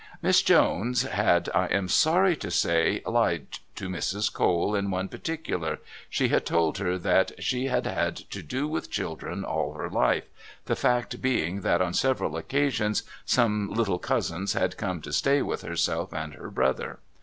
[0.23, 4.33] Miss Jones had, I am sorry to say, lied to Mrs.
[4.33, 5.77] Cole in one particular.
[6.09, 10.25] She had told her that "she had had to do with children all her life,"
[10.65, 15.61] the fact being that on several occasions some little cousins had come to stay with
[15.61, 16.97] herself and her brother.